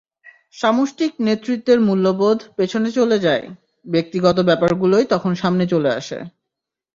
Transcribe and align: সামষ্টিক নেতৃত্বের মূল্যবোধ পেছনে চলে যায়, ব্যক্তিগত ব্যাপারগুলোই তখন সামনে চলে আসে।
সামষ্টিক 0.53 1.11
নেতৃত্বের 1.19 1.79
মূল্যবোধ 1.87 2.37
পেছনে 2.57 2.89
চলে 2.91 3.17
যায়, 3.19 3.45
ব্যক্তিগত 3.85 4.37
ব্যাপারগুলোই 4.49 5.05
তখন 5.13 5.31
সামনে 5.41 5.65
চলে 5.73 5.89
আসে। 5.99 6.17